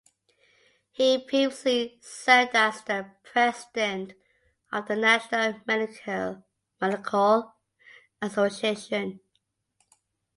[0.89, 4.13] He previously served as the President
[4.71, 5.61] of the National
[6.79, 7.55] Medical
[8.19, 9.19] Association.